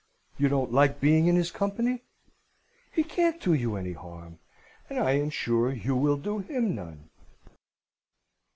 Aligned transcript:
You 0.39 0.49
don't 0.49 0.73
like 0.73 0.99
being 0.99 1.27
in 1.27 1.35
his 1.35 1.51
company? 1.51 2.01
He 2.91 3.03
can't 3.03 3.39
do 3.39 3.53
you 3.53 3.75
any 3.75 3.93
harm; 3.93 4.39
and 4.89 4.97
I 4.97 5.11
am 5.11 5.29
sure 5.29 5.71
you 5.71 5.95
will 5.95 6.17
do 6.17 6.39
him 6.39 6.73
none." 6.73 7.11